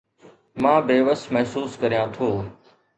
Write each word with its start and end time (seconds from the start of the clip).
مان 0.63 0.79
بيوس 0.87 1.21
محسوس 1.33 1.71
ڪريان 1.81 2.07
ٿو 2.15 2.29